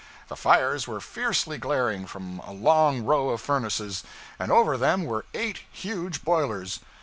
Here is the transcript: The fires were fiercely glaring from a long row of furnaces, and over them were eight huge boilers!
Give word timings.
The 0.29 0.35
fires 0.35 0.87
were 0.87 0.99
fiercely 0.99 1.59
glaring 1.59 2.07
from 2.07 2.39
a 2.39 2.51
long 2.53 3.03
row 3.05 3.29
of 3.29 3.39
furnaces, 3.39 4.01
and 4.39 4.51
over 4.51 4.75
them 4.75 5.05
were 5.05 5.25
eight 5.35 5.59
huge 5.71 6.23
boilers! 6.23 6.79